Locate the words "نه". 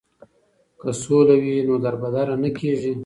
2.43-2.49